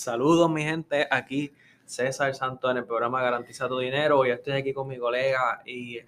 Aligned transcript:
Saludos, 0.00 0.50
mi 0.50 0.62
gente. 0.62 1.06
Aquí 1.10 1.52
César 1.84 2.34
Santos 2.34 2.70
en 2.70 2.78
el 2.78 2.86
programa 2.86 3.20
Garantiza 3.20 3.68
tu 3.68 3.78
Dinero. 3.78 4.20
Hoy 4.20 4.30
estoy 4.30 4.54
aquí 4.54 4.72
con 4.72 4.88
mi 4.88 4.96
colega 4.96 5.60
y 5.66 5.98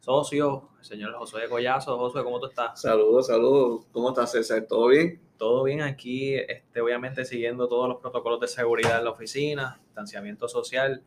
socio, 0.00 0.70
el 0.80 0.84
señor 0.84 1.14
José 1.14 1.48
Collazo. 1.48 1.96
José, 1.96 2.24
¿cómo 2.24 2.40
tú 2.40 2.46
estás? 2.46 2.80
Saludos, 2.80 3.28
saludos. 3.28 3.86
¿Cómo 3.92 4.08
estás, 4.08 4.32
César? 4.32 4.66
¿Todo 4.68 4.88
bien? 4.88 5.20
Todo 5.38 5.62
bien 5.62 5.82
aquí, 5.82 6.34
este, 6.34 6.80
obviamente 6.80 7.24
siguiendo 7.24 7.68
todos 7.68 7.88
los 7.88 7.98
protocolos 7.98 8.40
de 8.40 8.48
seguridad 8.48 8.98
en 8.98 9.04
la 9.04 9.10
oficina, 9.10 9.78
distanciamiento 9.84 10.48
social. 10.48 11.04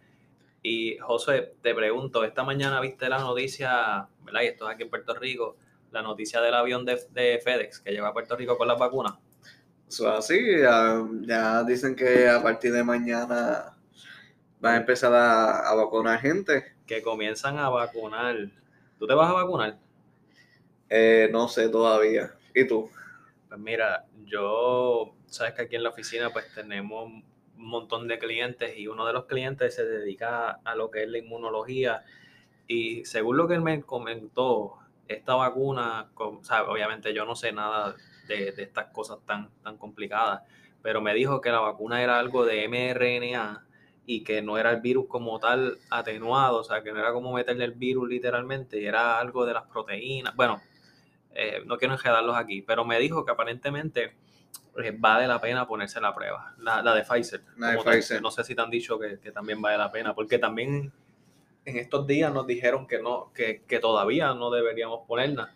Y 0.64 0.98
José, 1.00 1.56
te 1.62 1.76
pregunto, 1.76 2.24
esta 2.24 2.44
mañana 2.44 2.80
viste 2.80 3.10
la 3.10 3.20
noticia, 3.20 4.08
¿verdad? 4.24 4.44
Y 4.44 4.46
esto 4.46 4.66
es 4.70 4.76
aquí 4.76 4.84
en 4.84 4.90
Puerto 4.90 5.14
Rico, 5.14 5.58
la 5.92 6.02
noticia 6.02 6.40
del 6.40 6.54
avión 6.54 6.86
de, 6.86 7.02
de 7.12 7.42
FedEx 7.44 7.82
que 7.82 7.92
llega 7.92 8.08
a 8.08 8.14
Puerto 8.14 8.38
Rico 8.38 8.58
con 8.58 8.70
las 8.70 8.80
vacunas. 8.80 9.16
Es 9.90 10.00
así, 10.02 10.40
ya, 10.62 11.04
ya 11.22 11.64
dicen 11.64 11.96
que 11.96 12.30
a 12.30 12.44
partir 12.44 12.72
de 12.72 12.84
mañana 12.84 13.76
van 14.60 14.76
a 14.76 14.78
empezar 14.78 15.12
a, 15.12 15.68
a 15.68 15.74
vacunar 15.74 16.20
gente. 16.20 16.76
Que 16.86 17.02
comienzan 17.02 17.58
a 17.58 17.70
vacunar. 17.70 18.36
¿Tú 19.00 19.08
te 19.08 19.16
vas 19.16 19.32
a 19.32 19.34
vacunar? 19.34 19.80
Eh, 20.90 21.30
no 21.32 21.48
sé 21.48 21.70
todavía. 21.70 22.36
¿Y 22.54 22.68
tú? 22.68 22.92
Pues 23.48 23.60
mira, 23.60 24.06
yo, 24.26 25.16
sabes 25.26 25.56
que 25.56 25.64
aquí 25.64 25.76
en 25.76 25.84
la 25.84 25.90
oficina 25.90 26.30
pues 26.30 26.54
tenemos 26.54 27.06
un 27.06 27.24
montón 27.56 28.08
de 28.08 28.20
clientes 28.20 28.78
y 28.78 28.88
uno 28.88 29.08
de 29.08 29.14
los 29.14 29.26
clientes 29.26 29.74
se 29.74 29.86
dedica 29.86 30.60
a 30.64 30.76
lo 30.76 30.92
que 30.92 31.04
es 31.04 31.10
la 31.10 31.18
inmunología 31.18 32.04
y 32.68 33.04
según 33.06 33.38
lo 33.38 33.48
que 33.48 33.56
él 33.56 33.62
me 33.62 33.82
comentó, 33.82 34.78
esta 35.08 35.34
vacuna, 35.34 36.12
o 36.14 36.44
sea, 36.44 36.66
obviamente 36.66 37.12
yo 37.16 37.26
no 37.26 37.36
sé 37.36 37.52
nada 37.52 37.96
de, 38.30 38.54
de, 38.54 38.64
estas 38.64 38.88
cosas 38.94 39.18
tan, 39.26 39.50
tan 39.64 39.78
complicadas, 39.78 40.44
pero 40.82 41.02
me 41.02 41.14
dijo 41.14 41.42
que 41.42 41.50
la 41.52 41.60
vacuna 41.60 42.02
era 42.02 42.18
algo 42.20 42.46
de 42.46 42.68
mRNA 42.70 43.66
y 44.06 44.24
que 44.24 44.42
no 44.42 44.58
era 44.58 44.72
el 44.72 44.82
virus 44.82 45.08
como 45.08 45.40
tal 45.40 45.78
atenuado, 45.90 46.60
o 46.60 46.64
sea, 46.64 46.82
que 46.82 46.94
no 46.94 47.00
era 47.00 47.12
como 47.12 47.34
meterle 47.34 47.66
el 47.66 47.74
virus 47.74 48.08
literalmente, 48.08 48.86
era 48.86 49.20
algo 49.20 49.46
de 49.46 49.54
las 49.54 49.64
proteínas. 49.66 50.36
Bueno, 50.36 50.62
eh, 51.36 51.62
no 51.66 51.78
quiero 51.78 51.94
enredarlos 51.96 52.36
aquí, 52.36 52.62
pero 52.62 52.86
me 52.86 53.00
dijo 53.00 53.26
que 53.26 53.32
aparentemente 53.32 54.16
eh, 54.84 54.96
vale 54.98 55.28
la 55.28 55.40
pena 55.42 55.68
ponerse 55.68 56.02
la 56.02 56.14
prueba, 56.16 56.56
la, 56.60 56.82
la 56.82 56.96
de 56.96 57.04
Pfizer. 57.04 57.44
La 57.58 57.72
de 57.72 57.78
te- 57.78 57.84
Pfizer. 57.84 58.22
no 58.22 58.32
sé 58.32 58.44
si 58.44 58.56
te 58.56 58.62
han 58.62 58.70
dicho 58.72 58.98
que, 59.00 59.20
que 59.20 59.32
también 59.32 59.62
vale 59.62 59.78
la 59.78 59.92
pena, 59.92 60.14
porque 60.16 60.40
también 60.40 60.92
en 61.66 61.78
estos 61.78 62.08
días 62.08 62.34
nos 62.34 62.48
dijeron 62.48 62.88
que 62.88 63.00
no, 63.00 63.32
que, 63.34 63.64
que 63.68 63.80
todavía 63.80 64.34
no 64.34 64.50
deberíamos 64.50 65.06
ponerla 65.08 65.54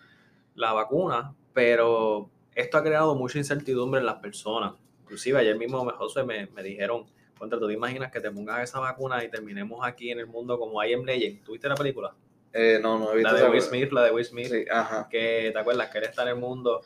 la 0.55 0.73
vacuna, 0.73 1.33
pero 1.53 2.29
esto 2.55 2.77
ha 2.77 2.83
creado 2.83 3.15
mucha 3.15 3.37
incertidumbre 3.37 3.99
en 3.99 4.05
las 4.05 4.15
personas. 4.15 4.73
Inclusive 5.01 5.39
ayer 5.39 5.57
mismo 5.57 5.83
me, 5.83 5.91
José, 5.93 6.23
me, 6.23 6.47
me 6.47 6.63
dijeron, 6.63 7.05
contra 7.37 7.59
tú 7.59 7.67
te 7.67 7.73
imaginas 7.73 8.11
que 8.11 8.19
te 8.19 8.31
pongas 8.31 8.61
esa 8.63 8.79
vacuna 8.79 9.23
y 9.23 9.29
terminemos 9.29 9.85
aquí 9.85 10.11
en 10.11 10.19
el 10.19 10.27
mundo 10.27 10.57
como 10.57 10.83
I 10.83 10.93
Am 10.93 11.03
Legend. 11.03 11.43
¿Tuviste 11.43 11.67
la 11.67 11.75
película? 11.75 12.13
Eh, 12.53 12.79
no, 12.81 12.99
no 12.99 13.11
he 13.11 13.15
visto 13.17 13.31
La 13.31 13.39
de 13.41 13.49
Will. 13.49 13.61
Smith, 13.61 13.91
la 13.91 14.03
de 14.03 14.11
Will 14.11 14.25
Smith 14.25 14.47
Sí, 14.47 14.65
ajá. 14.69 15.07
que 15.09 15.49
te 15.51 15.57
acuerdas 15.59 15.89
que 15.89 15.97
él 15.97 16.03
está 16.03 16.21
en 16.21 16.27
el 16.29 16.35
mundo 16.35 16.81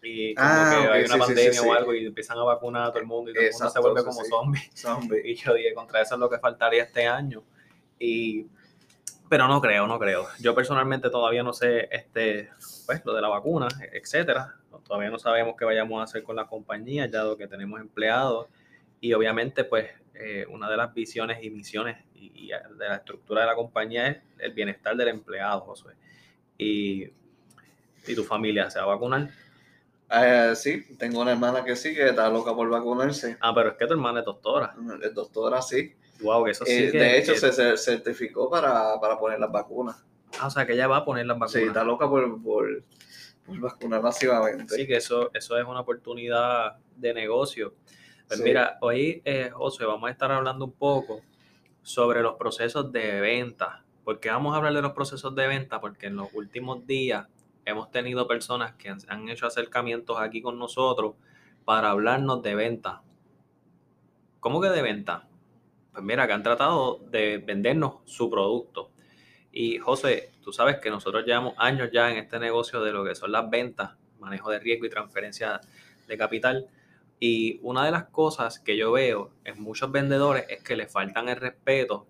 y 0.00 0.32
como 0.36 0.48
Ah, 0.48 0.70
que 0.86 0.92
hay 0.92 1.04
una 1.04 1.14
sí, 1.14 1.20
pandemia 1.20 1.52
sí, 1.52 1.58
sí. 1.58 1.68
o 1.68 1.72
algo 1.72 1.92
y 1.92 2.06
empiezan 2.06 2.38
a 2.38 2.44
vacunar 2.44 2.84
a 2.84 2.88
todo 2.90 3.00
el 3.00 3.06
mundo 3.06 3.30
y 3.30 3.34
todo 3.34 3.42
el 3.44 3.52
mundo 3.52 3.70
se 3.70 3.80
vuelve 3.80 4.04
como 4.04 4.24
zombie. 4.24 4.70
Zombie. 4.74 5.20
Y 5.24 5.34
yo 5.34 5.54
dije, 5.54 5.74
contra 5.74 6.00
eso 6.02 6.14
es 6.14 6.20
lo 6.20 6.30
que 6.30 6.38
faltaría 6.38 6.84
este 6.84 7.06
año. 7.08 7.42
Y, 7.98 8.46
pero 9.28 9.48
no 9.48 9.60
creo, 9.60 9.88
no 9.88 9.98
creo. 9.98 10.28
Yo 10.40 10.54
personalmente 10.54 11.10
todavía 11.10 11.42
no 11.42 11.52
sé 11.52 11.88
este, 11.90 12.50
pues, 12.86 13.04
lo 13.04 13.12
de 13.12 13.20
la 13.20 13.28
vacuna, 13.28 13.66
etcétera. 13.92 14.54
Todavía 14.88 15.10
no 15.10 15.18
sabemos 15.18 15.54
qué 15.56 15.64
vayamos 15.64 16.00
a 16.00 16.04
hacer 16.04 16.22
con 16.24 16.34
la 16.34 16.46
compañía, 16.46 17.06
ya 17.06 17.22
lo 17.22 17.36
que 17.36 17.46
tenemos 17.46 17.78
empleados. 17.80 18.48
Y 19.00 19.12
obviamente, 19.12 19.62
pues, 19.64 19.86
eh, 20.14 20.46
una 20.48 20.68
de 20.68 20.76
las 20.76 20.92
visiones 20.94 21.44
y 21.44 21.50
misiones 21.50 21.98
y, 22.14 22.32
y 22.34 22.48
de 22.48 22.88
la 22.88 22.96
estructura 22.96 23.42
de 23.42 23.46
la 23.48 23.54
compañía 23.54 24.08
es 24.08 24.16
el 24.38 24.52
bienestar 24.52 24.96
del 24.96 25.08
empleado, 25.08 25.60
Josué. 25.60 25.92
Y, 26.56 27.04
y 28.06 28.14
tu 28.16 28.24
familia 28.24 28.70
se 28.70 28.78
va 28.80 28.86
a 28.86 28.88
vacunar. 28.88 29.28
Eh, 30.10 30.52
sí, 30.56 30.96
tengo 30.98 31.20
una 31.20 31.32
hermana 31.32 31.62
que 31.62 31.76
sí, 31.76 31.94
que 31.94 32.08
está 32.08 32.28
loca 32.30 32.54
por 32.54 32.68
vacunarse. 32.70 33.36
Ah, 33.40 33.54
pero 33.54 33.68
es 33.70 33.76
que 33.76 33.86
tu 33.86 33.92
hermana 33.92 34.20
es 34.20 34.24
doctora. 34.24 34.74
Es 35.02 35.14
doctora, 35.14 35.60
sí. 35.60 35.94
Wow, 36.22 36.46
eso 36.48 36.64
sí 36.64 36.72
Eh, 36.72 36.90
que- 36.90 36.98
de 36.98 37.18
hecho, 37.18 37.34
que- 37.34 37.38
se 37.38 37.48
cer- 37.52 37.76
certificó 37.76 38.50
para, 38.50 38.98
para 39.00 39.18
poner 39.18 39.38
las 39.38 39.52
vacunas. 39.52 40.02
Ah, 40.40 40.46
o 40.46 40.50
sea, 40.50 40.66
que 40.66 40.72
ella 40.72 40.88
va 40.88 40.96
a 40.98 41.04
poner 41.04 41.26
las 41.26 41.38
vacunas. 41.38 41.52
Sí, 41.52 41.62
está 41.62 41.84
loca 41.84 42.08
por, 42.08 42.42
por, 42.42 42.82
por 43.48 43.60
vacunar 43.60 44.02
masivamente. 44.02 44.74
Sí, 44.74 44.86
que 44.86 44.96
eso, 44.96 45.30
eso 45.34 45.58
es 45.58 45.64
una 45.66 45.80
oportunidad 45.80 46.76
de 46.96 47.14
negocio. 47.14 47.74
Pues 48.26 48.38
Sí. 48.38 48.44
mira, 48.44 48.76
hoy, 48.82 49.22
eh, 49.24 49.50
José, 49.52 49.84
vamos 49.86 50.08
a 50.08 50.12
estar 50.12 50.30
hablando 50.30 50.66
un 50.66 50.72
poco 50.72 51.22
sobre 51.82 52.22
los 52.22 52.34
procesos 52.36 52.92
de 52.92 53.20
venta. 53.20 53.84
¿Por 54.04 54.20
qué 54.20 54.28
vamos 54.28 54.52
a 54.54 54.58
hablar 54.58 54.74
de 54.74 54.82
los 54.82 54.92
procesos 54.92 55.34
de 55.34 55.46
venta? 55.46 55.80
Porque 55.80 56.06
en 56.06 56.16
los 56.16 56.28
últimos 56.34 56.86
días 56.86 57.26
hemos 57.64 57.90
tenido 57.90 58.26
personas 58.28 58.74
que 58.74 58.90
han, 58.90 58.98
han 59.08 59.28
hecho 59.28 59.46
acercamientos 59.46 60.18
aquí 60.20 60.42
con 60.42 60.58
nosotros 60.58 61.14
para 61.64 61.90
hablarnos 61.90 62.42
de 62.42 62.54
venta. 62.54 63.02
¿Cómo 64.40 64.60
que 64.60 64.68
de 64.68 64.82
venta? 64.82 65.26
Pues 65.92 66.04
mira, 66.04 66.26
que 66.26 66.32
han 66.32 66.42
tratado 66.42 67.00
de 67.10 67.38
vendernos 67.38 67.96
su 68.04 68.30
producto. 68.30 68.90
Y 69.60 69.78
José, 69.78 70.30
tú 70.40 70.52
sabes 70.52 70.76
que 70.76 70.88
nosotros 70.88 71.24
llevamos 71.26 71.54
años 71.56 71.90
ya 71.92 72.12
en 72.12 72.18
este 72.18 72.38
negocio 72.38 72.80
de 72.80 72.92
lo 72.92 73.04
que 73.04 73.16
son 73.16 73.32
las 73.32 73.50
ventas, 73.50 73.90
manejo 74.20 74.52
de 74.52 74.60
riesgo 74.60 74.86
y 74.86 74.88
transferencia 74.88 75.60
de 76.06 76.16
capital. 76.16 76.68
Y 77.18 77.58
una 77.64 77.84
de 77.84 77.90
las 77.90 78.04
cosas 78.04 78.60
que 78.60 78.76
yo 78.76 78.92
veo 78.92 79.32
en 79.42 79.60
muchos 79.60 79.90
vendedores 79.90 80.44
es 80.48 80.62
que 80.62 80.76
le 80.76 80.86
faltan 80.86 81.28
el 81.28 81.34
respeto 81.34 82.06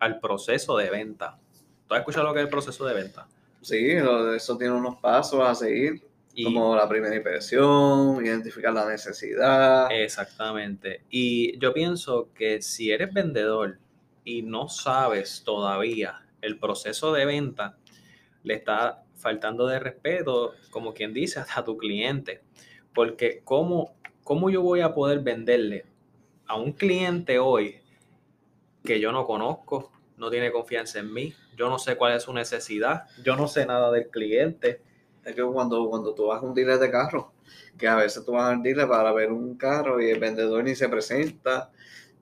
al 0.00 0.18
proceso 0.18 0.76
de 0.76 0.90
venta. 0.90 1.38
¿Tú 1.86 1.94
has 1.94 2.00
escuchado 2.00 2.26
lo 2.26 2.34
que 2.34 2.40
es 2.40 2.46
el 2.46 2.50
proceso 2.50 2.84
de 2.84 2.94
venta? 2.94 3.28
Sí, 3.62 3.90
eso 4.34 4.58
tiene 4.58 4.74
unos 4.74 4.96
pasos 4.96 5.40
a 5.48 5.54
seguir, 5.54 6.02
Y, 6.34 6.42
como 6.42 6.74
la 6.74 6.88
primera 6.88 7.14
impresión, 7.14 8.26
identificar 8.26 8.74
la 8.74 8.88
necesidad. 8.88 9.86
Exactamente. 9.92 11.02
Y 11.10 11.56
yo 11.60 11.72
pienso 11.72 12.30
que 12.34 12.60
si 12.60 12.90
eres 12.90 13.14
vendedor 13.14 13.78
y 14.24 14.42
no 14.42 14.68
sabes 14.68 15.44
todavía 15.44 16.24
el 16.40 16.58
proceso 16.58 17.12
de 17.12 17.24
venta, 17.24 17.76
le 18.42 18.54
está 18.54 19.04
faltando 19.16 19.66
de 19.66 19.78
respeto, 19.78 20.54
como 20.70 20.94
quien 20.94 21.12
dice, 21.12 21.40
hasta 21.40 21.60
a 21.60 21.64
tu 21.64 21.76
cliente. 21.76 22.42
Porque 22.94 23.42
¿cómo, 23.44 23.94
¿cómo 24.24 24.50
yo 24.50 24.62
voy 24.62 24.80
a 24.80 24.94
poder 24.94 25.20
venderle 25.20 25.84
a 26.46 26.56
un 26.56 26.72
cliente 26.72 27.38
hoy 27.38 27.80
que 28.84 29.00
yo 29.00 29.12
no 29.12 29.26
conozco, 29.26 29.92
no 30.16 30.30
tiene 30.30 30.50
confianza 30.50 30.98
en 30.98 31.12
mí, 31.12 31.34
yo 31.56 31.68
no 31.68 31.78
sé 31.78 31.96
cuál 31.96 32.14
es 32.14 32.22
su 32.22 32.32
necesidad, 32.32 33.04
yo 33.22 33.36
no 33.36 33.48
sé 33.48 33.66
nada 33.66 33.90
del 33.90 34.08
cliente? 34.08 34.80
Es 35.24 35.34
que 35.34 35.42
cuando, 35.42 35.88
cuando 35.90 36.14
tú 36.14 36.26
vas 36.28 36.42
a 36.42 36.46
un 36.46 36.54
dealer 36.54 36.78
de 36.78 36.90
carro, 36.90 37.32
que 37.76 37.86
a 37.86 37.96
veces 37.96 38.24
tú 38.24 38.32
vas 38.32 38.50
al 38.50 38.62
dealer 38.62 38.88
para 38.88 39.12
ver 39.12 39.30
un 39.30 39.56
carro 39.56 40.00
y 40.00 40.10
el 40.10 40.18
vendedor 40.18 40.64
ni 40.64 40.74
se 40.74 40.88
presenta 40.88 41.70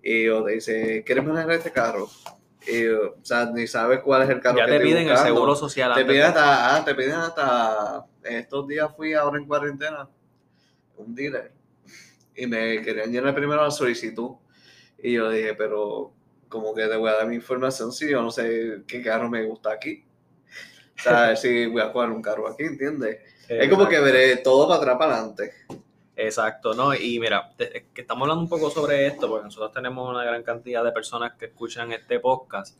y 0.03 0.27
te 0.29 0.53
dice, 0.53 1.05
¿quieres 1.05 1.25
manejar 1.25 1.53
este 1.53 1.73
carro? 1.73 2.09
Y, 2.67 2.87
o 2.89 3.17
sea, 3.23 3.47
ni 3.47 3.67
sabes 3.67 4.01
cuál 4.01 4.23
es 4.23 4.31
el 4.31 4.41
carro 4.41 4.59
Ya 4.59 4.67
que 4.67 4.73
te 4.73 4.81
piden 4.81 5.05
el 5.05 5.11
buscando. 5.11 5.35
seguro 5.35 5.55
social. 5.55 5.95
Te 5.95 6.05
piden 6.05 6.23
hasta, 6.25 6.77
ah, 6.77 6.85
te 6.85 6.95
piden 6.95 7.13
hasta, 7.13 8.07
estos 8.25 8.67
días 8.67 8.91
fui 8.97 9.15
ahora 9.15 9.39
en 9.39 9.47
cuarentena, 9.47 10.09
un 10.97 11.15
dealer, 11.15 11.53
y 12.35 12.47
me 12.47 12.83
querían 12.83 13.13
llenar 13.13 13.35
primero 13.35 13.63
la 13.63 13.71
solicitud. 13.71 14.33
Y 14.99 15.13
yo 15.13 15.31
dije, 15.31 15.55
pero, 15.55 16.13
como 16.49 16.75
que 16.75 16.87
te 16.87 16.97
voy 16.97 17.11
a 17.11 17.15
dar 17.15 17.27
mi 17.27 17.37
información 17.37 17.93
si 17.93 18.11
yo 18.11 18.23
no 18.23 18.31
sé 18.31 18.83
qué 18.87 19.03
carro 19.03 19.29
me 19.29 19.45
gusta 19.45 19.73
aquí? 19.73 20.05
O 20.99 21.03
sea, 21.03 21.37
si 21.37 21.67
voy 21.67 21.83
a 21.83 21.91
jugar 21.91 22.11
un 22.11 22.23
carro 22.23 22.49
aquí, 22.49 22.65
¿entiendes? 22.65 23.19
Es 23.49 23.69
como 23.69 23.87
que 23.89 24.01
veré 24.01 24.39
todo 24.39 24.67
para 24.67 24.81
atrás, 24.81 24.97
para 24.99 25.15
adelante. 25.17 25.53
Exacto, 26.17 26.73
¿no? 26.73 26.95
Y 26.95 27.21
mira, 27.21 27.53
que 27.59 28.01
estamos 28.01 28.23
hablando 28.23 28.43
un 28.43 28.49
poco 28.49 28.71
sobre 28.71 29.07
esto, 29.07 29.29
porque 29.29 29.45
nosotros 29.45 29.71
tenemos 29.73 30.09
una 30.09 30.25
gran 30.25 30.43
cantidad 30.43 30.83
de 30.83 30.91
personas 30.91 31.35
que 31.35 31.47
escuchan 31.47 31.93
este 31.93 32.19
podcast 32.21 32.79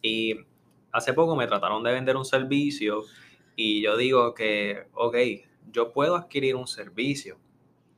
y 0.00 0.34
hace 0.90 1.12
poco 1.12 1.36
me 1.36 1.46
trataron 1.46 1.82
de 1.82 1.92
vender 1.92 2.16
un 2.16 2.24
servicio 2.24 3.04
y 3.56 3.82
yo 3.82 3.94
digo 3.98 4.32
que, 4.32 4.86
ok, 4.94 5.16
yo 5.70 5.92
puedo 5.92 6.16
adquirir 6.16 6.56
un 6.56 6.66
servicio, 6.66 7.36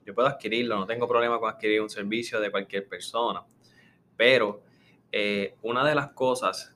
yo 0.04 0.12
puedo 0.12 0.26
adquirirlo, 0.26 0.76
no 0.76 0.86
tengo 0.86 1.06
problema 1.06 1.38
con 1.38 1.50
adquirir 1.50 1.80
un 1.82 1.90
servicio 1.90 2.40
de 2.40 2.50
cualquier 2.50 2.88
persona, 2.88 3.44
pero 4.16 4.60
eh, 5.12 5.54
una 5.62 5.86
de 5.86 5.94
las 5.94 6.08
cosas 6.14 6.74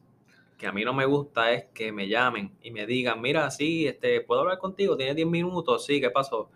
que 0.56 0.68
a 0.68 0.72
mí 0.72 0.84
no 0.84 0.94
me 0.94 1.04
gusta 1.04 1.52
es 1.52 1.64
que 1.74 1.90
me 1.90 2.06
llamen 2.06 2.52
y 2.62 2.70
me 2.70 2.86
digan, 2.86 3.20
mira, 3.20 3.50
sí, 3.50 3.88
este, 3.88 4.20
¿puedo 4.20 4.42
hablar 4.42 4.58
contigo? 4.58 4.96
¿Tienes 4.96 5.16
10 5.16 5.26
minutos? 5.26 5.84
Sí, 5.84 6.00
¿qué 6.00 6.10
pasó? 6.10 6.50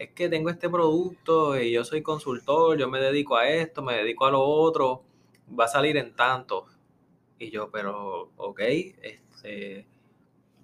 Es 0.00 0.12
que 0.12 0.30
tengo 0.30 0.48
este 0.48 0.70
producto 0.70 1.60
y 1.60 1.72
yo 1.72 1.84
soy 1.84 2.00
consultor, 2.00 2.78
yo 2.78 2.88
me 2.88 2.98
dedico 3.00 3.36
a 3.36 3.46
esto, 3.50 3.82
me 3.82 3.96
dedico 3.96 4.24
a 4.24 4.30
lo 4.30 4.40
otro, 4.40 5.04
va 5.58 5.66
a 5.66 5.68
salir 5.68 5.98
en 5.98 6.16
tanto. 6.16 6.64
Y 7.38 7.50
yo, 7.50 7.70
pero, 7.70 8.32
ok, 8.38 8.60
este, 8.60 9.86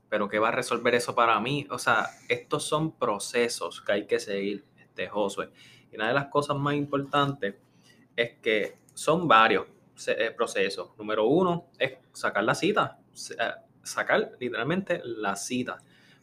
pero 0.08 0.26
¿qué 0.30 0.38
va 0.38 0.48
a 0.48 0.52
resolver 0.52 0.94
eso 0.94 1.14
para 1.14 1.38
mí? 1.38 1.66
O 1.68 1.78
sea, 1.78 2.06
estos 2.30 2.64
son 2.64 2.92
procesos 2.92 3.82
que 3.82 3.92
hay 3.92 4.06
que 4.06 4.18
seguir, 4.20 4.64
este 4.78 5.06
Josué. 5.06 5.50
Y 5.92 5.96
una 5.96 6.08
de 6.08 6.14
las 6.14 6.28
cosas 6.28 6.56
más 6.56 6.74
importantes 6.74 7.56
es 8.16 8.38
que 8.40 8.78
son 8.94 9.28
varios 9.28 9.66
eh, 10.06 10.32
procesos. 10.34 10.96
Número 10.96 11.26
uno 11.26 11.66
es 11.78 11.92
sacar 12.14 12.42
la 12.42 12.54
cita, 12.54 13.00
eh, 13.38 13.50
sacar 13.82 14.32
literalmente 14.40 15.02
la 15.04 15.36
cita. 15.36 15.76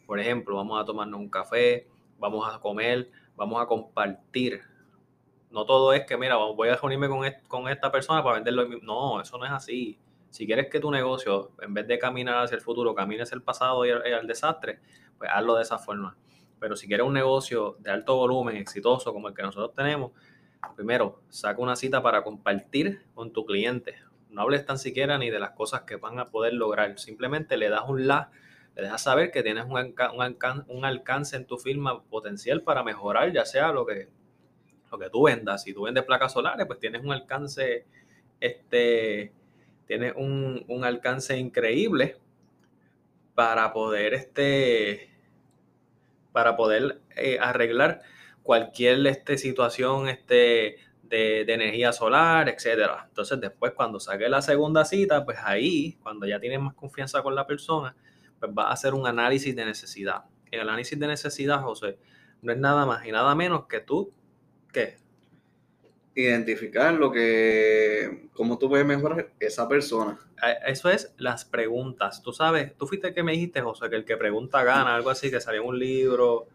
Por 0.04 0.18
ejemplo, 0.18 0.56
vamos 0.56 0.82
a 0.82 0.84
tomarnos 0.84 1.20
un 1.20 1.30
café, 1.30 1.86
vamos 2.18 2.52
a 2.52 2.58
comer, 2.60 3.10
vamos 3.36 3.62
a 3.62 3.66
compartir. 3.66 4.62
No 5.50 5.64
todo 5.64 5.92
es 5.92 6.04
que, 6.04 6.16
mira, 6.16 6.36
voy 6.36 6.68
a 6.68 6.76
reunirme 6.76 7.08
con, 7.48 7.68
esta 7.68 7.92
persona 7.92 8.22
para 8.22 8.36
venderlo. 8.36 8.66
No, 8.82 9.20
eso 9.20 9.38
no 9.38 9.44
es 9.44 9.52
así. 9.52 9.98
Si 10.30 10.46
quieres 10.46 10.68
que 10.68 10.80
tu 10.80 10.90
negocio, 10.90 11.52
en 11.62 11.74
vez 11.74 11.86
de 11.86 11.96
caminar 11.96 12.42
hacia 12.42 12.56
el 12.56 12.60
futuro, 12.60 12.92
camine 12.92 13.22
hacia 13.22 13.36
el 13.36 13.42
pasado 13.42 13.86
y 13.86 13.90
al, 13.90 14.26
desastre, 14.26 14.80
pues 15.16 15.30
hazlo 15.32 15.54
de 15.54 15.62
esa 15.62 15.78
forma. 15.78 16.16
Pero 16.58 16.74
si 16.74 16.88
quieres 16.88 17.06
un 17.06 17.12
negocio 17.12 17.76
de 17.78 17.92
alto 17.92 18.16
volumen, 18.16 18.56
exitoso, 18.56 19.12
como 19.12 19.28
el 19.28 19.34
que 19.34 19.42
nosotros 19.42 19.74
tenemos, 19.74 20.10
primero, 20.74 21.20
saca 21.28 21.62
una 21.62 21.76
cita 21.76 22.02
para 22.02 22.24
compartir 22.24 23.06
con 23.14 23.32
tu 23.32 23.46
cliente. 23.46 23.94
No 24.28 24.42
hables 24.42 24.66
tan 24.66 24.78
siquiera 24.78 25.18
ni 25.18 25.30
de 25.30 25.38
las 25.38 25.50
cosas 25.50 25.82
que 25.82 25.96
van 25.96 26.18
a 26.18 26.30
poder 26.30 26.54
lograr. 26.54 26.98
Simplemente 26.98 27.56
le 27.56 27.68
das 27.68 27.82
un 27.86 28.08
la, 28.08 28.32
le 28.74 28.82
dejas 28.82 29.02
saber 29.02 29.30
que 29.30 29.42
tienes 29.42 29.64
un, 29.64 29.94
un, 30.68 30.84
alcance 30.84 31.36
en 31.36 31.46
tu 31.46 31.58
firma 31.58 32.02
potencial 32.04 32.62
para 32.62 32.82
mejorar, 32.82 33.32
ya 33.32 33.44
sea 33.44 33.72
lo 33.72 33.86
que, 33.86 34.08
lo 34.90 34.98
que 34.98 35.10
tú 35.10 35.24
vendas. 35.24 35.62
Si 35.62 35.72
tú 35.72 35.82
vendes 35.82 36.04
placas 36.04 36.32
solares, 36.32 36.66
pues 36.66 36.80
tienes 36.80 37.02
un 37.02 37.12
alcance 37.12 37.86
este, 38.44 39.32
tiene 39.86 40.12
un, 40.12 40.84
alcance 40.84 41.36
increíble 41.36 42.16
para 43.34 43.72
poder, 43.72 44.14
este, 44.14 45.10
para 46.32 46.56
poder 46.56 47.00
eh, 47.16 47.38
arreglar 47.40 48.02
cualquier 48.42 49.06
este, 49.06 49.38
situación 49.38 50.08
este, 50.08 50.76
de, 51.02 51.40
energía 51.42 51.92
solar, 51.92 52.48
etcétera. 52.48 53.06
Entonces, 53.08 53.40
después, 53.40 53.72
cuando 53.72 53.98
saque 53.98 54.28
la 54.28 54.42
segunda 54.42 54.84
cita, 54.84 55.24
pues 55.24 55.38
ahí, 55.42 55.96
cuando 56.02 56.26
ya 56.26 56.38
tienes 56.38 56.60
más 56.60 56.74
confianza 56.74 57.22
con 57.22 57.34
la 57.34 57.46
persona, 57.46 57.96
pues 58.46 58.56
va 58.56 58.68
a 58.68 58.72
hacer 58.72 58.94
un 58.94 59.06
análisis 59.06 59.54
de 59.54 59.64
necesidad. 59.64 60.24
El 60.50 60.60
análisis 60.60 60.98
de 60.98 61.06
necesidad, 61.06 61.62
José, 61.62 61.98
no 62.42 62.52
es 62.52 62.58
nada 62.58 62.86
más 62.86 63.06
y 63.06 63.12
nada 63.12 63.34
menos 63.34 63.66
que 63.66 63.80
tú, 63.80 64.12
¿qué? 64.72 64.96
identificar 66.14 66.94
lo 66.94 67.10
que, 67.10 68.28
cómo 68.32 68.58
tú 68.58 68.68
puedes 68.68 68.86
mejorar 68.86 69.30
esa 69.40 69.68
persona. 69.68 70.18
Eso 70.66 70.90
es 70.90 71.12
las 71.18 71.44
preguntas. 71.44 72.22
Tú 72.22 72.32
sabes, 72.32 72.76
tú 72.76 72.86
fuiste 72.86 73.08
el 73.08 73.14
que 73.14 73.22
me 73.22 73.32
dijiste, 73.32 73.60
José, 73.60 73.90
que 73.90 73.96
el 73.96 74.04
que 74.04 74.16
pregunta 74.16 74.62
gana, 74.62 74.94
algo 74.94 75.10
así, 75.10 75.30
que 75.30 75.40
salió 75.40 75.64
un 75.64 75.78
libro. 75.78 76.46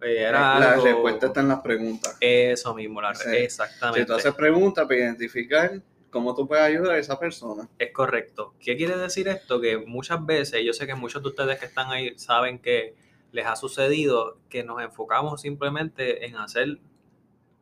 Eh, 0.00 0.22
era 0.22 0.58
la 0.58 0.76
respuesta 0.76 1.26
está 1.26 1.40
en 1.40 1.48
las 1.48 1.60
preguntas. 1.60 2.16
Eso 2.20 2.74
mismo, 2.74 3.02
la, 3.02 3.10
exactamente. 3.10 4.00
Si 4.00 4.06
tú 4.06 4.14
haces 4.14 4.34
preguntas 4.34 4.86
para 4.86 5.00
identificar 5.00 5.80
cómo 6.10 6.34
tú 6.34 6.46
puedes 6.46 6.64
ayudar 6.64 6.96
a 6.96 6.98
esa 6.98 7.18
persona. 7.18 7.68
Es 7.78 7.92
correcto. 7.92 8.54
¿Qué 8.60 8.76
quiere 8.76 8.96
decir 8.96 9.28
esto? 9.28 9.60
Que 9.60 9.78
muchas 9.78 10.24
veces, 10.24 10.62
yo 10.64 10.72
sé 10.72 10.86
que 10.86 10.94
muchos 10.94 11.22
de 11.22 11.28
ustedes 11.28 11.58
que 11.58 11.66
están 11.66 11.90
ahí 11.90 12.18
saben 12.18 12.58
que 12.58 12.94
les 13.32 13.46
ha 13.46 13.56
sucedido 13.56 14.38
que 14.48 14.64
nos 14.64 14.82
enfocamos 14.82 15.40
simplemente 15.40 16.26
en 16.26 16.36
hacer 16.36 16.78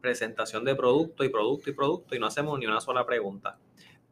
presentación 0.00 0.64
de 0.64 0.74
producto 0.74 1.24
y 1.24 1.28
producto 1.28 1.70
y 1.70 1.72
producto 1.74 2.14
y 2.14 2.18
no 2.18 2.26
hacemos 2.26 2.58
ni 2.58 2.66
una 2.66 2.80
sola 2.80 3.04
pregunta. 3.04 3.58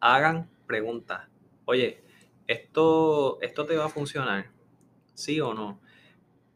Hagan 0.00 0.50
preguntas. 0.67 1.29
Oye, 1.65 2.03
¿esto, 2.47 3.41
esto 3.41 3.65
te 3.65 3.77
va 3.77 3.87
a 3.87 3.88
funcionar? 3.88 4.50
¿Sí 5.15 5.41
o 5.41 5.55
no? 5.55 5.81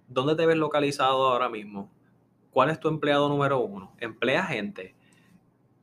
¿Dónde 0.09 0.35
te 0.35 0.45
ves 0.45 0.57
localizado 0.57 1.29
ahora 1.29 1.49
mismo? 1.49 1.91
¿Cuál 2.51 2.71
es 2.71 2.81
tu 2.81 2.89
empleado 2.89 3.29
número 3.29 3.61
uno? 3.61 3.95
¿Emplea 3.99 4.45
gente? 4.45 4.97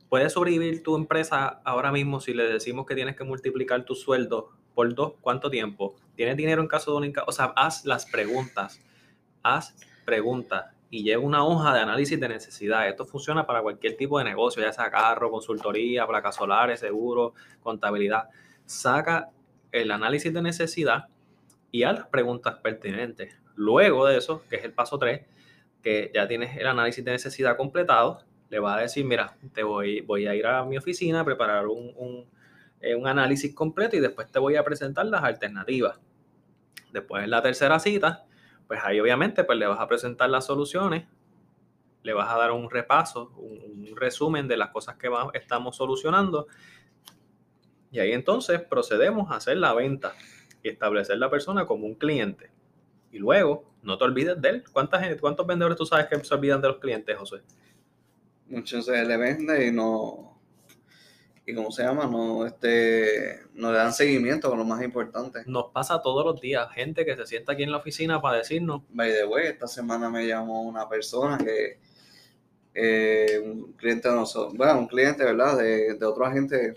¿Puedes 0.08 0.32
sobrevivir 0.32 0.82
tu 0.82 0.96
empresa 0.96 1.60
ahora 1.64 1.92
mismo 1.92 2.20
si 2.20 2.32
le 2.32 2.44
decimos 2.44 2.86
que 2.86 2.94
tienes 2.94 3.16
que 3.16 3.24
multiplicar 3.24 3.84
tu 3.84 3.94
sueldo 3.94 4.50
por 4.74 4.94
dos? 4.94 5.14
¿Cuánto 5.20 5.50
tiempo? 5.50 5.96
¿Tienes 6.16 6.36
dinero 6.36 6.62
en 6.62 6.68
caso 6.68 6.92
de 6.92 7.08
un... 7.08 7.14
O 7.26 7.32
sea, 7.32 7.52
haz 7.56 7.84
las 7.84 8.06
preguntas. 8.06 8.80
Haz 9.42 9.76
preguntas 10.06 10.74
y 10.90 11.02
lleva 11.02 11.22
una 11.22 11.44
hoja 11.44 11.74
de 11.74 11.80
análisis 11.80 12.18
de 12.18 12.28
necesidad. 12.28 12.88
Esto 12.88 13.04
funciona 13.04 13.46
para 13.46 13.60
cualquier 13.60 13.96
tipo 13.96 14.18
de 14.18 14.24
negocio, 14.24 14.62
ya 14.62 14.72
sea 14.72 14.90
carro, 14.90 15.30
consultoría, 15.30 16.06
placas 16.06 16.36
solares, 16.36 16.80
seguro, 16.80 17.34
contabilidad. 17.60 18.30
Saca 18.64 19.30
el 19.72 19.90
análisis 19.90 20.32
de 20.32 20.42
necesidad 20.42 21.08
y 21.70 21.82
haz 21.82 21.98
las 21.98 22.06
preguntas 22.06 22.56
pertinentes. 22.62 23.36
Luego 23.54 24.06
de 24.06 24.16
eso, 24.16 24.42
que 24.48 24.56
es 24.56 24.64
el 24.64 24.72
paso 24.72 24.98
3, 24.98 25.26
que 25.82 26.10
ya 26.14 26.26
tienes 26.26 26.56
el 26.56 26.66
análisis 26.66 27.04
de 27.04 27.12
necesidad 27.12 27.56
completado, 27.56 28.24
le 28.50 28.58
vas 28.58 28.78
a 28.78 28.82
decir, 28.82 29.04
mira, 29.04 29.36
te 29.52 29.62
voy, 29.62 30.00
voy 30.00 30.26
a 30.26 30.34
ir 30.34 30.46
a 30.46 30.64
mi 30.64 30.78
oficina 30.78 31.20
a 31.20 31.24
preparar 31.24 31.66
un, 31.66 32.26
eh, 32.80 32.94
un 32.94 33.06
análisis 33.06 33.54
completo 33.54 33.96
y 33.96 34.00
después 34.00 34.30
te 34.30 34.38
voy 34.38 34.56
a 34.56 34.64
presentar 34.64 35.06
las 35.06 35.22
alternativas. 35.22 35.98
Después 36.92 37.24
en 37.24 37.30
la 37.30 37.42
tercera 37.42 37.78
cita, 37.78 38.24
pues 38.66 38.80
ahí 38.82 39.00
obviamente 39.00 39.44
pues 39.44 39.58
le 39.58 39.66
vas 39.66 39.80
a 39.80 39.88
presentar 39.88 40.30
las 40.30 40.46
soluciones, 40.46 41.06
le 42.02 42.12
vas 42.12 42.32
a 42.32 42.38
dar 42.38 42.52
un 42.52 42.70
repaso, 42.70 43.32
un, 43.36 43.68
resumen 43.96 44.46
de 44.46 44.56
las 44.56 44.68
cosas 44.68 44.96
que 44.96 45.10
estamos 45.34 45.76
solucionando 45.76 46.46
y 47.90 47.98
ahí 47.98 48.12
entonces 48.12 48.60
procedemos 48.60 49.30
a 49.32 49.36
hacer 49.36 49.56
la 49.56 49.74
venta 49.74 50.14
y 50.62 50.68
establecer 50.68 51.18
la 51.18 51.30
persona 51.30 51.66
como 51.66 51.86
un 51.86 51.94
cliente. 51.94 52.52
Y 53.10 53.18
luego, 53.18 53.64
no 53.82 53.96
te 53.98 54.04
olvides 54.04 54.40
de 54.40 54.48
él. 54.50 54.64
¿Cuántas, 54.70 55.16
¿Cuántos 55.20 55.46
vendedores 55.46 55.76
tú 55.76 55.86
sabes 55.86 56.06
que 56.06 56.22
se 56.22 56.34
olvidan 56.34 56.60
de 56.60 56.68
los 56.68 56.78
clientes, 56.78 57.16
José? 57.16 57.42
Muchos 58.48 58.86
se 58.86 59.04
le 59.04 59.16
vende 59.16 59.66
y 59.66 59.72
no, 59.72 60.40
y 61.48 61.54
cómo 61.54 61.70
se 61.70 61.82
llama, 61.82 62.06
no, 62.06 62.44
este, 62.44 63.40
no 63.54 63.72
le 63.72 63.78
dan 63.78 63.94
seguimiento 63.94 64.50
con 64.50 64.58
lo 64.58 64.64
más 64.66 64.82
importante. 64.82 65.42
Nos 65.46 65.70
pasa 65.72 66.02
todos 66.02 66.24
los 66.24 66.40
días, 66.40 66.68
gente 66.74 67.06
que 67.06 67.16
se 67.16 67.26
sienta 67.26 67.52
aquí 67.52 67.62
en 67.62 67.70
la 67.70 67.78
oficina 67.78 68.20
para 68.20 68.38
decirnos. 68.38 68.82
By 68.90 69.12
the 69.12 69.24
way, 69.24 69.46
esta 69.46 69.66
semana 69.66 70.10
me 70.10 70.26
llamó 70.26 70.62
una 70.62 70.86
persona 70.86 71.38
que, 71.38 71.78
eh, 72.74 73.40
un 73.42 73.72
cliente 73.72 74.10
de 74.10 74.14
nosotros, 74.14 74.54
bueno, 74.56 74.78
un 74.78 74.88
cliente, 74.88 75.24
¿verdad? 75.24 75.56
De, 75.56 75.94
de 75.94 76.06
otro 76.06 76.26
agente 76.26 76.74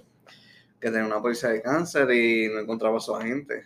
que 0.80 0.90
tenía 0.90 1.06
una 1.06 1.22
policía 1.22 1.50
de 1.50 1.62
cáncer 1.62 2.10
y 2.12 2.48
no 2.48 2.60
encontraba 2.60 2.98
a 2.98 3.02
su 3.02 3.14
agente. 3.14 3.66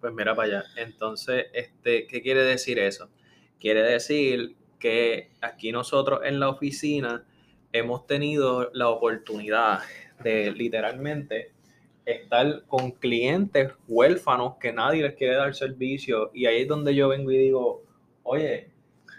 Pues 0.00 0.12
mira 0.12 0.36
para 0.36 0.48
allá. 0.48 0.64
Entonces, 0.76 1.46
este, 1.52 2.06
¿qué 2.06 2.22
quiere 2.22 2.44
decir 2.44 2.78
eso? 2.78 3.10
Quiere 3.58 3.82
decir 3.82 4.56
que 4.78 5.30
aquí 5.40 5.72
nosotros 5.72 6.20
en 6.24 6.40
la 6.40 6.48
oficina 6.48 7.24
hemos 7.72 8.06
tenido 8.06 8.70
la 8.72 8.88
oportunidad 8.88 9.80
de 10.22 10.52
literalmente 10.52 11.52
estar 12.04 12.62
con 12.66 12.92
clientes 12.92 13.72
huérfanos 13.86 14.54
que 14.58 14.72
nadie 14.72 15.02
les 15.02 15.14
quiere 15.14 15.34
dar 15.34 15.54
servicio 15.54 16.30
y 16.32 16.46
ahí 16.46 16.62
es 16.62 16.68
donde 16.68 16.94
yo 16.94 17.08
vengo 17.08 17.30
y 17.30 17.36
digo, 17.36 17.82
oye, 18.22 18.70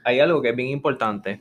hay 0.04 0.20
algo 0.20 0.42
que 0.42 0.50
es 0.50 0.56
bien 0.56 0.70
importante. 0.70 1.40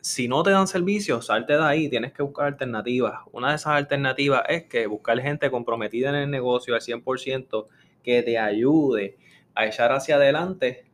Si 0.00 0.26
no 0.26 0.42
te 0.42 0.50
dan 0.50 0.66
servicio, 0.66 1.22
salte 1.22 1.52
de 1.52 1.62
ahí, 1.62 1.88
tienes 1.88 2.12
que 2.12 2.24
buscar 2.24 2.46
alternativas. 2.46 3.20
Una 3.30 3.50
de 3.50 3.56
esas 3.56 3.74
alternativas 3.74 4.42
es 4.48 4.64
que 4.64 4.88
buscar 4.88 5.20
gente 5.20 5.48
comprometida 5.48 6.08
en 6.08 6.16
el 6.16 6.30
negocio 6.30 6.74
al 6.74 6.80
100% 6.80 7.68
que 8.02 8.22
te 8.24 8.36
ayude 8.36 9.16
a 9.54 9.66
echar 9.66 9.92
hacia 9.92 10.16
adelante 10.16 10.86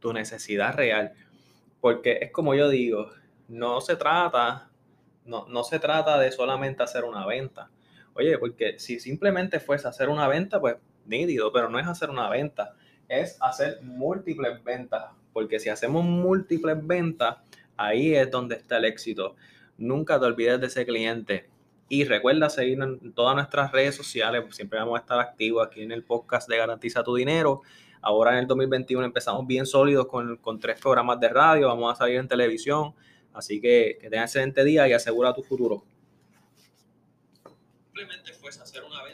tu 0.00 0.12
necesidad 0.12 0.74
real. 0.74 1.14
Porque 1.82 2.20
es 2.22 2.32
como 2.32 2.54
yo 2.54 2.70
digo, 2.70 3.10
no 3.48 3.82
se 3.82 3.96
trata 3.96 4.72
no, 5.24 5.64
se 5.64 5.78
trata 5.78 6.18
de 6.18 6.32
solamente 6.32 6.82
hacer 6.82 7.04
una 7.04 7.26
venta. 7.26 7.70
Oye, 8.14 8.38
porque 8.38 8.78
si 8.78 9.00
simplemente 9.00 9.60
fuese 9.60 9.88
hacer 9.88 10.08
una 10.08 10.28
venta, 10.28 10.60
pues 10.60 10.76
nítido, 11.06 11.52
pero 11.52 11.68
no 11.68 11.78
es 11.78 11.86
hacer 11.86 12.10
una 12.10 12.28
venta, 12.28 12.74
es 13.08 13.36
hacer 13.40 13.80
múltiples 13.82 14.62
ventas. 14.62 15.04
Porque 15.32 15.58
si 15.58 15.68
hacemos 15.68 16.04
múltiples 16.04 16.76
ventas, 16.86 17.38
ahí 17.76 18.14
es 18.14 18.30
donde 18.30 18.56
está 18.56 18.78
el 18.78 18.84
éxito. 18.84 19.36
Nunca 19.78 20.20
te 20.20 20.26
olvides 20.26 20.60
de 20.60 20.66
ese 20.66 20.84
cliente. 20.84 21.48
Y 21.88 22.04
recuerda 22.04 22.48
seguirnos 22.48 23.02
en 23.02 23.12
todas 23.12 23.34
nuestras 23.34 23.72
redes 23.72 23.94
sociales. 23.94 24.44
Siempre 24.54 24.78
vamos 24.78 24.96
a 24.96 25.00
estar 25.00 25.20
activos 25.20 25.66
aquí 25.66 25.82
en 25.82 25.92
el 25.92 26.04
podcast 26.04 26.48
de 26.48 26.56
Garantiza 26.56 27.02
tu 27.02 27.14
Dinero. 27.14 27.62
Ahora 28.02 28.32
en 28.32 28.38
el 28.38 28.46
2021 28.46 29.04
empezamos 29.04 29.46
bien 29.46 29.64
sólidos 29.64 30.06
con, 30.06 30.36
con 30.38 30.58
tres 30.58 30.80
programas 30.80 31.20
de 31.20 31.28
radio. 31.28 31.68
Vamos 31.68 31.92
a 31.92 31.96
salir 31.96 32.16
en 32.16 32.28
televisión. 32.28 32.94
Así 33.32 33.60
que 33.60 33.96
que 34.00 34.10
tengas 34.10 34.30
excelente 34.30 34.64
día 34.64 34.86
y 34.88 34.92
asegura 34.92 35.32
tu 35.32 35.42
futuro. 35.42 35.84
Simplemente 37.84 38.32
fuese 38.34 38.60
hacer 38.60 38.82
una. 38.82 38.91